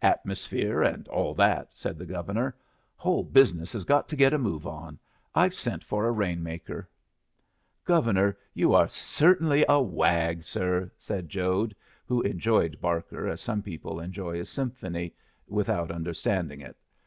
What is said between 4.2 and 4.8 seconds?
a move